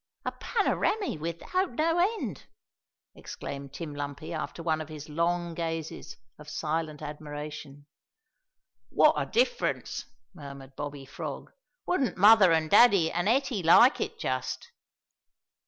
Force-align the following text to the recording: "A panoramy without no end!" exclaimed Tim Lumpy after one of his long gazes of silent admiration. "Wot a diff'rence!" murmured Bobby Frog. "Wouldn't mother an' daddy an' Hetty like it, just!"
"A 0.25 0.31
panoramy 0.31 1.15
without 1.19 1.73
no 1.73 1.99
end!" 1.99 2.47
exclaimed 3.13 3.71
Tim 3.71 3.93
Lumpy 3.93 4.33
after 4.33 4.63
one 4.63 4.81
of 4.81 4.89
his 4.89 5.09
long 5.09 5.53
gazes 5.53 6.17
of 6.39 6.49
silent 6.49 7.03
admiration. 7.03 7.85
"Wot 8.89 9.13
a 9.15 9.27
diff'rence!" 9.27 10.05
murmured 10.33 10.75
Bobby 10.75 11.05
Frog. 11.05 11.51
"Wouldn't 11.85 12.17
mother 12.17 12.51
an' 12.51 12.67
daddy 12.69 13.11
an' 13.11 13.27
Hetty 13.27 13.61
like 13.61 14.01
it, 14.01 14.17
just!" 14.17 14.71